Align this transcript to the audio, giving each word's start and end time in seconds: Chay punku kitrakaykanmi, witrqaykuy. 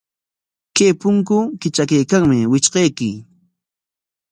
Chay 0.75 0.91
punku 1.01 1.37
kitrakaykanmi, 1.61 2.37
witrqaykuy. 2.51 3.13